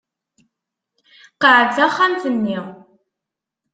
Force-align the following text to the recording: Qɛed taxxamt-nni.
Qɛed 1.41 1.69
taxxamt-nni. 1.75 2.59